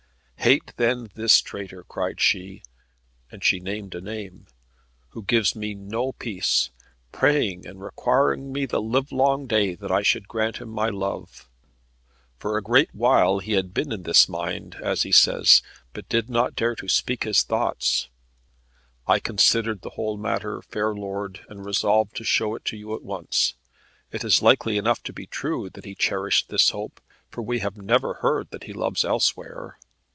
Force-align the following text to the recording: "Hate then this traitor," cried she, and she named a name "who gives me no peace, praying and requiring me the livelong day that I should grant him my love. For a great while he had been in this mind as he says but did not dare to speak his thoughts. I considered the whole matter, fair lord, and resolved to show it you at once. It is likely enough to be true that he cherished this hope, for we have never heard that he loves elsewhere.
"Hate 0.43 0.73
then 0.77 1.07
this 1.13 1.39
traitor," 1.39 1.83
cried 1.83 2.19
she, 2.19 2.63
and 3.31 3.43
she 3.43 3.59
named 3.59 3.93
a 3.93 4.01
name 4.01 4.47
"who 5.09 5.21
gives 5.21 5.55
me 5.55 5.75
no 5.75 6.13
peace, 6.13 6.71
praying 7.11 7.67
and 7.67 7.79
requiring 7.83 8.51
me 8.51 8.65
the 8.65 8.81
livelong 8.81 9.45
day 9.45 9.75
that 9.75 9.91
I 9.91 10.01
should 10.01 10.27
grant 10.27 10.57
him 10.57 10.67
my 10.69 10.89
love. 10.89 11.47
For 12.39 12.57
a 12.57 12.63
great 12.63 12.89
while 12.95 13.37
he 13.37 13.51
had 13.51 13.71
been 13.71 13.91
in 13.91 14.01
this 14.01 14.27
mind 14.27 14.77
as 14.83 15.03
he 15.03 15.11
says 15.11 15.61
but 15.93 16.09
did 16.09 16.27
not 16.27 16.55
dare 16.55 16.73
to 16.77 16.89
speak 16.89 17.23
his 17.23 17.43
thoughts. 17.43 18.09
I 19.05 19.19
considered 19.19 19.81
the 19.81 19.91
whole 19.91 20.17
matter, 20.17 20.63
fair 20.63 20.95
lord, 20.95 21.41
and 21.49 21.63
resolved 21.63 22.15
to 22.15 22.23
show 22.23 22.55
it 22.55 22.71
you 22.71 22.95
at 22.95 23.03
once. 23.03 23.53
It 24.11 24.23
is 24.23 24.41
likely 24.41 24.79
enough 24.79 25.03
to 25.03 25.13
be 25.13 25.27
true 25.27 25.69
that 25.69 25.85
he 25.85 25.93
cherished 25.93 26.49
this 26.49 26.71
hope, 26.71 26.99
for 27.29 27.43
we 27.43 27.59
have 27.59 27.77
never 27.77 28.15
heard 28.15 28.49
that 28.49 28.63
he 28.63 28.73
loves 28.73 29.05
elsewhere. 29.05 29.77